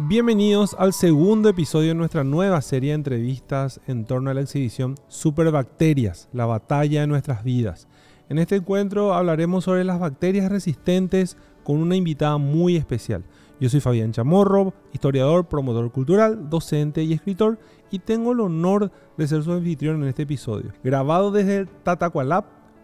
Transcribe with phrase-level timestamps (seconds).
[0.00, 4.94] Bienvenidos al segundo episodio de nuestra nueva serie de entrevistas en torno a la exhibición
[5.08, 7.88] Superbacterias, la batalla de nuestras vidas.
[8.28, 13.24] En este encuentro hablaremos sobre las bacterias resistentes con una invitada muy especial.
[13.58, 17.58] Yo soy Fabián Chamorro, historiador, promotor cultural, docente y escritor,
[17.90, 20.72] y tengo el honor de ser su anfitrión en este episodio.
[20.84, 21.68] Grabado desde el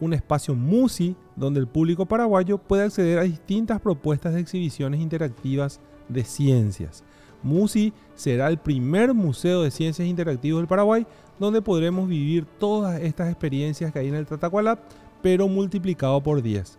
[0.00, 5.80] un espacio MUSI donde el público paraguayo puede acceder a distintas propuestas de exhibiciones interactivas
[6.08, 7.04] de Ciencias.
[7.42, 11.06] MUSI será el primer museo de ciencias interactivos del Paraguay
[11.38, 14.80] donde podremos vivir todas estas experiencias que hay en el Tatacualap,
[15.22, 16.78] pero multiplicado por 10.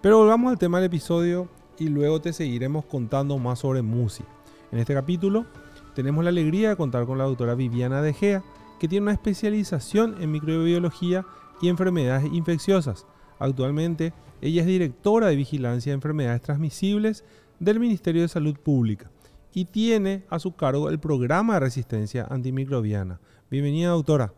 [0.00, 4.24] Pero volvamos al tema del episodio y luego te seguiremos contando más sobre MUSI.
[4.72, 5.46] En este capítulo
[5.94, 8.42] tenemos la alegría de contar con la doctora Viviana De Gea,
[8.78, 11.24] que tiene una especialización en microbiología
[11.60, 13.06] y enfermedades infecciosas.
[13.38, 17.24] Actualmente, ella es directora de vigilancia de enfermedades transmisibles
[17.58, 19.10] del Ministerio de Salud Pública
[19.52, 23.20] y tiene a su cargo el programa de resistencia antimicrobiana.
[23.50, 24.32] Bienvenida, doctora.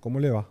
[0.00, 0.48] ¿Cómo le va?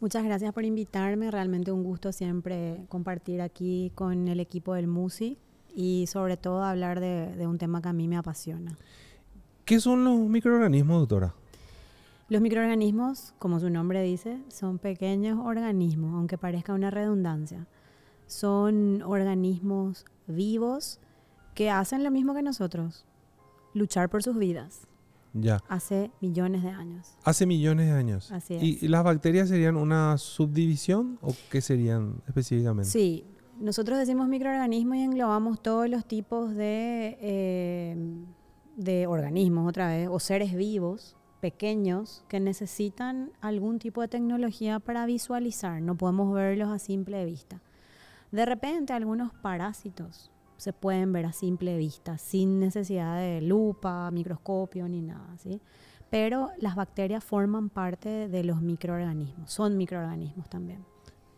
[0.00, 1.30] Muchas gracias por invitarme.
[1.30, 5.38] Realmente un gusto siempre compartir aquí con el equipo del MUSI
[5.74, 8.76] y sobre todo hablar de, de un tema que a mí me apasiona.
[9.64, 11.34] ¿Qué son los microorganismos, doctora?
[12.28, 17.66] Los microorganismos, como su nombre dice, son pequeños organismos, aunque parezca una redundancia.
[18.26, 21.00] Son organismos vivos
[21.60, 23.04] que hacen lo mismo que nosotros,
[23.74, 24.88] luchar por sus vidas.
[25.34, 25.60] Ya.
[25.68, 27.18] Hace millones de años.
[27.22, 28.32] Hace millones de años.
[28.32, 28.82] Así es.
[28.82, 32.90] ¿Y las bacterias serían una subdivisión o qué serían específicamente?
[32.90, 33.26] Sí,
[33.58, 37.96] nosotros decimos microorganismos y englobamos todos los tipos de, eh,
[38.78, 45.04] de organismos, otra vez, o seres vivos pequeños que necesitan algún tipo de tecnología para
[45.04, 45.82] visualizar.
[45.82, 47.60] No podemos verlos a simple vista.
[48.32, 54.86] De repente, algunos parásitos se pueden ver a simple vista, sin necesidad de lupa, microscopio
[54.88, 55.60] ni nada, ¿sí?
[56.10, 60.84] Pero las bacterias forman parte de los microorganismos, son microorganismos también.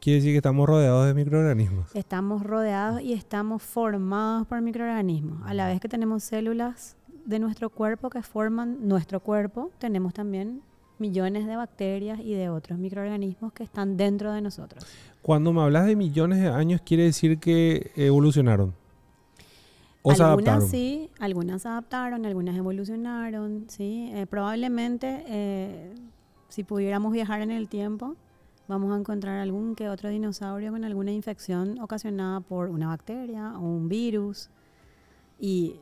[0.01, 1.95] Quiere decir que estamos rodeados de microorganismos.
[1.95, 5.47] Estamos rodeados y estamos formados por microorganismos.
[5.47, 10.63] A la vez que tenemos células de nuestro cuerpo que forman nuestro cuerpo, tenemos también
[10.99, 14.85] millones de bacterias y de otros microorganismos que están dentro de nosotros.
[15.21, 18.82] Cuando me hablas de millones de años, quiere decir que evolucionaron.
[20.03, 20.69] ¿O se adaptaron?
[20.69, 24.11] sí, algunas se adaptaron, algunas evolucionaron, sí.
[24.13, 25.95] Eh, probablemente, eh,
[26.49, 28.17] si pudiéramos viajar en el tiempo,
[28.67, 33.61] vamos a encontrar algún que otro dinosaurio con alguna infección ocasionada por una bacteria o
[33.61, 34.51] un virus.
[35.39, 35.77] Y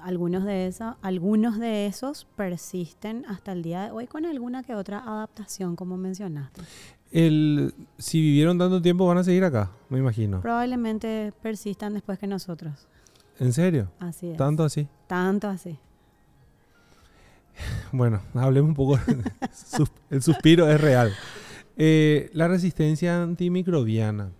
[0.00, 4.74] algunos de, esos, algunos de esos persisten hasta el día de hoy con alguna que
[4.74, 6.60] otra adaptación, como mencionaste.
[7.10, 10.40] El, si vivieron tanto tiempo, van a seguir acá, me imagino.
[10.40, 12.88] Probablemente persistan después que nosotros.
[13.38, 13.90] ¿En serio?
[13.98, 14.36] Así es.
[14.36, 14.88] ¿Tanto así?
[15.06, 15.78] Tanto así.
[17.92, 18.98] Bueno, hablemos un poco.
[20.10, 21.12] el suspiro es real.
[21.76, 24.32] Eh, la resistencia antimicrobiana,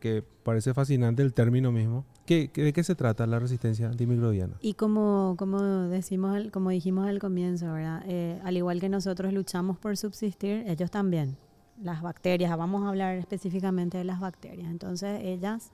[0.00, 2.04] que, parece fascinante el término mismo.
[2.26, 4.54] ¿Qué, ¿De qué se trata la resistencia antimicrobiana?
[4.60, 8.02] Y como, como, decimos, como dijimos al comienzo, ¿verdad?
[8.06, 11.36] Eh, al igual que nosotros luchamos por subsistir, ellos también.
[11.80, 14.70] Las bacterias, vamos a hablar específicamente de las bacterias.
[14.70, 15.70] Entonces, ellas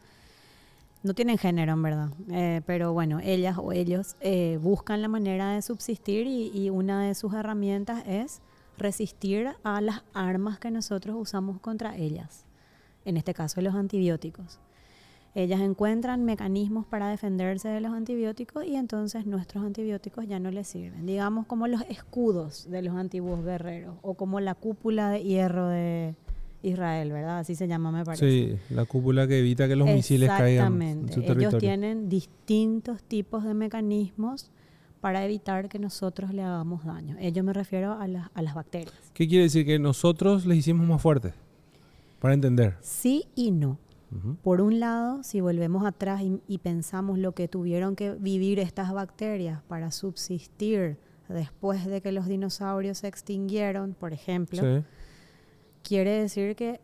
[1.02, 5.52] no tienen género en verdad, eh, pero bueno, ellas o ellos eh, buscan la manera
[5.52, 8.40] de subsistir y, una de sus herramientas es
[8.76, 12.44] resistir a las armas que nosotros usamos contra ellas,
[13.04, 14.60] en este caso los antibióticos.
[15.34, 20.66] Ellas encuentran mecanismos para defenderse de los antibióticos y entonces nuestros antibióticos ya no les
[20.66, 21.06] sirven.
[21.06, 26.16] Digamos como los escudos de los antiguos guerreros o como la cúpula de hierro de,
[26.62, 27.38] Israel, ¿verdad?
[27.38, 28.28] Así se llama, me parece.
[28.28, 31.48] Sí, la cúpula que evita que los misiles caigan territorio.
[31.48, 34.50] Ellos tienen distintos tipos de mecanismos
[35.00, 37.16] para evitar que nosotros le hagamos daño.
[37.20, 38.94] Ello me refiero a, a las bacterias.
[39.14, 39.64] ¿Qué quiere decir?
[39.64, 41.34] Que nosotros les hicimos más fuertes,
[42.18, 42.76] para entender.
[42.80, 43.78] Sí y no.
[44.42, 48.90] Por un lado, si volvemos atrás y, y, pensamos lo que tuvieron que vivir estas
[48.94, 50.96] bacterias para subsistir
[51.28, 54.82] después de que los dinosaurios se extinguieron, por ejemplo, sí
[55.88, 56.80] quiere decir que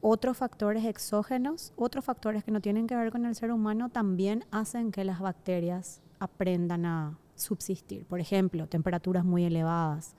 [0.00, 4.44] otros factores exógenos, otros factores que no tienen que ver con el ser humano, también
[4.50, 8.04] hacen que las bacterias aprendan a subsistir.
[8.04, 10.16] Por ejemplo, temperaturas muy elevadas,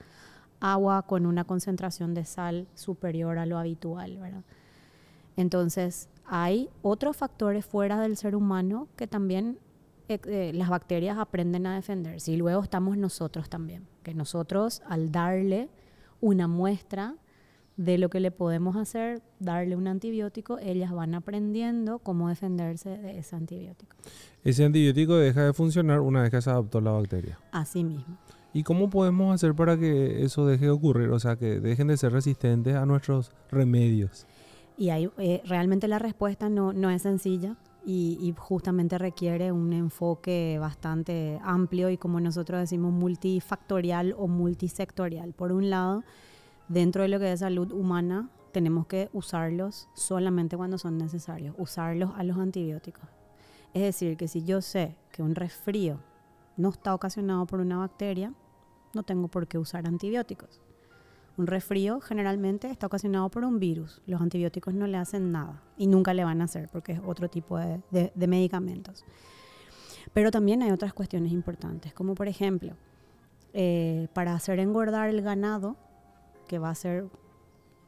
[0.62, 4.18] agua con una concentración de sal superior a lo habitual.
[5.36, 9.60] Entonces, hay otros factores fuera del ser humano que también
[10.08, 12.32] eh, eh, las bacterias aprenden a defenderse.
[12.32, 15.70] Y luego estamos nosotros también, que nosotros al darle
[16.22, 17.16] una muestra
[17.80, 23.20] de lo que le podemos hacer, darle un antibiótico, ellas van aprendiendo cómo defenderse de
[23.20, 23.96] ese antibiótico.
[24.44, 27.40] Ese antibiótico deja de funcionar una vez que se adaptó la bacteria.
[27.54, 28.18] Así mismo.
[28.52, 31.08] ¿Y cómo podemos hacer para que eso deje de ocurrir?
[31.12, 34.28] O sea, que dejen de ser resistentes a nuestros remedios.
[34.78, 37.56] Y hay, eh, realmente la respuesta no, no es sencilla
[37.86, 45.32] y, y, justamente requiere un enfoque bastante amplio y como nosotros decimos multifactorial o multisectorial.
[45.32, 46.04] Por un lado,
[46.70, 52.12] dentro de lo que es salud humana, tenemos que usarlos solamente cuando son necesarios, usarlos
[52.16, 53.10] a los antibióticos.
[53.74, 56.00] Es decir, que si yo sé que un resfrío
[56.58, 58.34] no está ocasionado por una bacteria,
[58.94, 60.62] no tengo por qué usar antibióticos.
[61.38, 64.02] Un resfrío generalmente está ocasionado por un virus.
[64.06, 67.30] Los antibióticos no le hacen nada y nunca le van a hacer porque es otro
[67.30, 69.06] tipo de, medicamentos.
[70.12, 72.74] Pero también hay otras cuestiones importantes, como por ejemplo,
[73.54, 75.78] eh, para hacer engordar el ganado,
[76.50, 77.08] que va a ser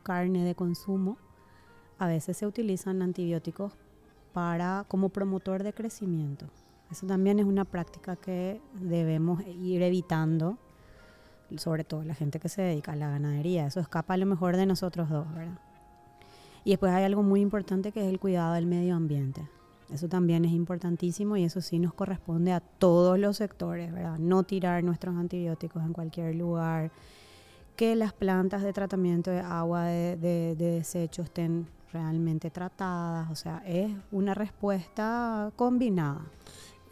[0.03, 1.17] carne de consumo,
[1.97, 3.73] a veces se utilizan antibióticos
[4.33, 6.45] para, como promotor de crecimiento.
[6.91, 10.57] Eso también es una práctica que debemos ir evitando,
[11.57, 13.65] sobre todo la gente que se dedica a la ganadería.
[13.65, 15.59] Eso escapa a lo mejor de nosotros dos, ¿verdad?
[16.63, 19.41] Y después hay algo muy importante que es el cuidado del medio ambiente.
[19.91, 24.19] Eso también es importantísimo y eso sí nos corresponde a todos los sectores, ¿verdad?
[24.19, 26.91] No tirar nuestros antibióticos en cualquier lugar,
[27.75, 33.35] que las plantas de tratamiento de agua de, de, de desecho estén realmente tratadas, o
[33.35, 36.21] sea, es una respuesta combinada.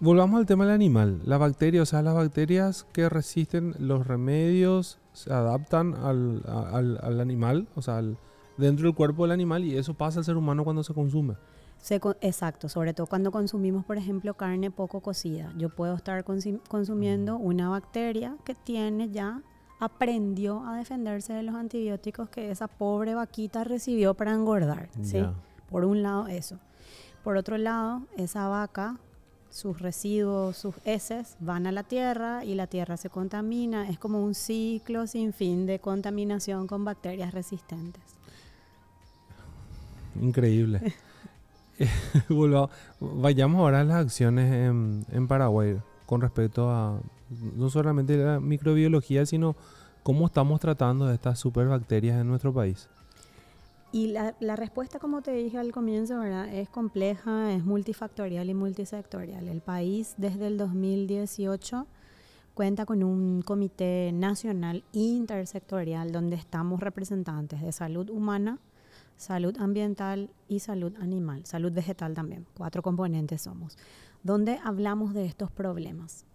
[0.02, 4.98] Volvamos al tema del animal, la bacteria, o sea, las bacterias que resisten los remedios
[5.14, 8.18] se adaptan al, al, al animal, o sea, al,
[8.58, 11.36] dentro del cuerpo del animal y eso pasa al ser humano cuando se consume.
[11.80, 15.54] Se, exacto, sobre todo cuando consumimos, por ejemplo, carne poco cocida.
[15.58, 19.42] Yo puedo estar consumiendo una bacteria que tiene ya
[19.80, 24.90] aprendió a defenderse de los antibióticos que esa pobre vaquita recibió para engordar.
[25.02, 25.24] ¿sí?
[25.70, 26.60] Por un lado eso.
[27.24, 28.98] Por otro lado, esa vaca,
[29.50, 33.90] sus residuos, sus heces van a la tierra y la tierra se contamina.
[33.90, 38.04] Es como un ciclo sin fin de contaminación con bacterias resistentes.
[40.22, 40.94] Increíble.
[43.00, 47.00] Vayamos ahora a las acciones en, en Paraguay con respecto a
[47.56, 49.56] no solamente la microbiología, sino
[50.04, 52.88] cómo estamos tratando de estas superbacterias en nuestro país.
[53.92, 56.48] Y la, la, respuesta, como te dije al comienzo, ¿verdad?
[56.54, 59.48] es compleja, es multifactorial y multisectorial.
[59.48, 61.88] El país desde el 2018
[62.54, 68.60] cuenta con un comité nacional intersectorial donde estamos representantes de salud humana,
[69.16, 72.46] salud ambiental y salud animal, salud vegetal también.
[72.56, 73.78] Cuatro componentes somos,
[74.24, 76.26] donde hablamos de estos problemas.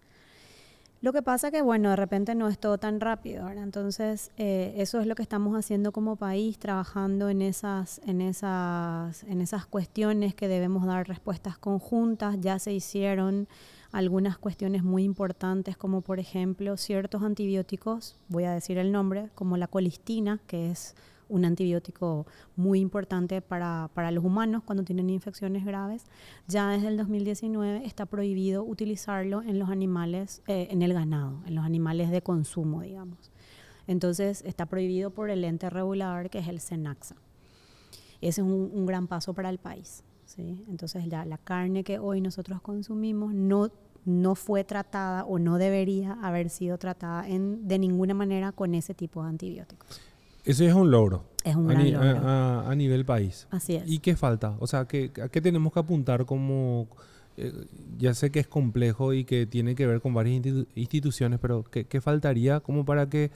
[1.04, 3.50] Lo que pasa que, bueno, de repente no es todo tan rápido.
[3.50, 9.22] Entonces, eh, eso es lo que estamos haciendo como país, trabajando en esas, en, esas,
[9.24, 12.36] en esas cuestiones que debemos dar respuestas conjuntas.
[12.40, 13.48] Ya se hicieron
[13.92, 19.58] algunas cuestiones muy importantes, como por ejemplo ciertos antibióticos, voy a decir el nombre, como
[19.58, 20.94] la colistina, que es
[21.34, 26.04] un antibiótico muy importante para, para, los humanos cuando tienen infecciones graves.
[26.46, 31.56] Ya desde el 2019 está prohibido utilizarlo en los animales, eh, en el ganado, en
[31.56, 33.32] los animales de consumo, digamos.
[33.88, 37.16] Entonces está prohibido por el ente regulador que es el SENAXA.
[38.20, 40.04] Ese es un, gran paso para el país.
[40.24, 40.64] ¿sí?
[40.68, 43.70] Entonces ya la carne que hoy nosotros consumimos no
[44.04, 48.92] no fue tratada o no debería haber sido tratada en, de ninguna manera con ese
[48.92, 50.00] tipo de antibióticos.
[50.44, 51.24] Eso es un logro.
[51.44, 52.08] Es un a, gran ni- logro.
[52.28, 53.46] a- nivel país.
[53.50, 53.84] Así es.
[53.86, 54.56] ¿Y qué falta?
[54.60, 56.88] O sea, ¿qué, ¿a qué tenemos que apuntar como...
[57.36, 57.52] eh,
[57.98, 61.62] ya sé que es complejo y que tiene que ver con varias institu- instituciones, pero
[61.64, 63.30] ¿qué, qué faltaría como para que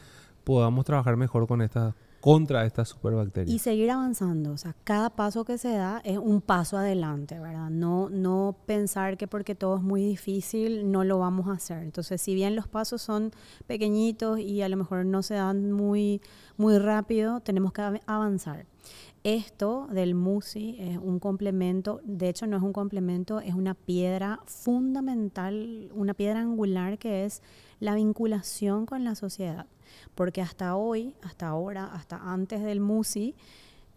[0.44, 3.54] podamos trabajar mejor con esta, contra estas superbacterias?
[3.54, 7.70] Y seguir avanzando, o sea, cada paso que se da es un paso adelante, ¿verdad?
[7.70, 11.82] No, no pensar que porque todo es muy difícil no lo vamos a hacer.
[11.82, 13.30] Entonces, si bien los pasos son
[13.66, 16.20] pequeñitos y a lo mejor no se dan muy,
[16.56, 18.66] muy rápido, tenemos que av- avanzar.
[19.24, 24.40] Esto del MUSI es un complemento, de hecho no es un complemento, es una piedra
[24.46, 27.42] fundamental, una piedra angular que es
[27.80, 29.66] la vinculación con la sociedad.
[30.14, 33.34] Porque hasta hoy, hasta ahora, hasta antes del MUSI,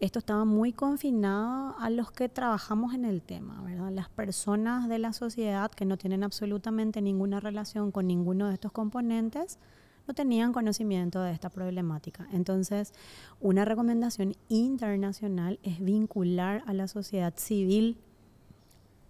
[0.00, 3.92] esto estaba muy confinado a los que trabajamos en el tema, ¿verdad?
[3.92, 8.72] Las personas de la sociedad que no tienen absolutamente ninguna relación con ninguno de estos
[8.72, 9.60] componentes
[10.06, 12.26] no tenían conocimiento de esta problemática.
[12.32, 12.92] Entonces,
[13.40, 17.98] una recomendación internacional es vincular a la sociedad civil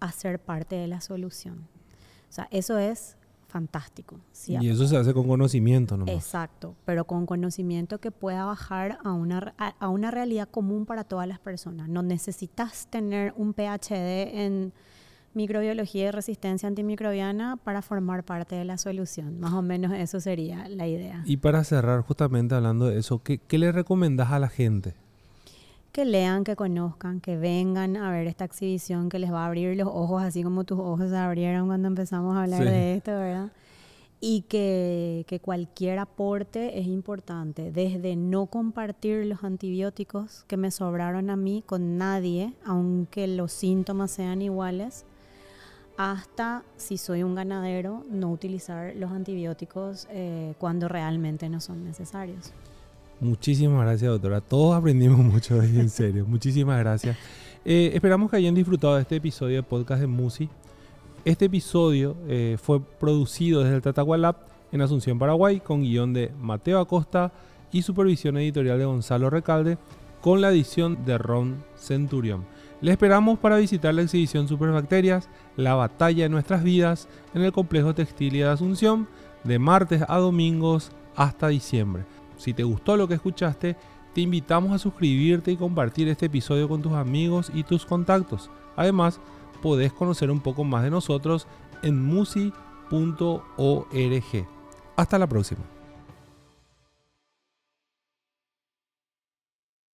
[0.01, 1.69] a ser parte de la solución.
[2.29, 3.17] O sea, eso es
[3.53, 4.19] fantástico.
[4.49, 6.07] y eso se hace con conocimiento, ¿no?
[6.09, 11.29] Exacto, pero con conocimiento que pueda bajar a una, a una realidad común para todas
[11.29, 11.91] las personas.
[11.91, 14.73] No necesitas tener un PhD en
[15.35, 19.41] microbiología y resistencia antimicrobiana para formar parte de la solución.
[19.41, 21.23] Más o menos eso sería la idea.
[21.25, 24.95] Y para cerrar justamente hablando de eso, ¿qué, qué le recomendás a la gente?
[25.93, 29.77] Que lean, que conozcan, que vengan a ver esta exhibición que les va a abrir
[29.77, 33.53] los ojos, así como tus ojos se abrieron cuando empezamos a hablar de esto, ¿verdad?
[34.19, 41.29] Y que, que cualquier aporte es importante, desde no compartir los antibióticos que me sobraron
[41.29, 45.05] a mí con nadie, aunque los síntomas sean iguales,
[45.97, 52.53] hasta si soy un ganadero, no utilizar los antibióticos eh, cuando realmente no son necesarios.
[53.21, 54.41] Muchísimas gracias, doctora.
[54.41, 56.27] Todos aprendimos mucho de en serio.
[56.27, 57.17] Muchísimas gracias.
[57.65, 60.49] Eh, esperamos que hayan disfrutado de este episodio de podcast de Musi.
[61.25, 64.37] Este episodio eh, fue producido desde el Tatagualab
[64.73, 67.33] en Asunción, Paraguay, con guion de Mateo Acosta
[67.71, 69.79] y supervisión editorial de Gonzalo Recalde,
[70.21, 72.45] con la edición de Ron Centurión.
[72.83, 77.95] Le esperamos para visitar la exhibición Superbacterias, la batalla de nuestras vidas, en el complejo
[77.95, 79.09] textil de Asunción,
[79.45, 82.05] de martes a domingos hasta diciembre.
[82.37, 83.77] Si te gustó lo que escuchaste,
[84.13, 88.51] te invitamos a suscribirte y compartir este episodio con tus amigos y tus contactos.
[88.75, 89.21] Además,
[89.63, 91.47] podés conocer un poco más de nosotros
[91.83, 92.53] en musi.org.
[94.97, 95.82] Hasta la próxima.